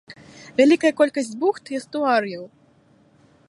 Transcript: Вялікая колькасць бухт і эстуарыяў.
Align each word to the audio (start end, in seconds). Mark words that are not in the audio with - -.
Вялікая 0.59 0.91
колькасць 1.01 1.31
бухт 1.43 1.63
і 1.73 1.77
эстуарыяў. 1.83 2.43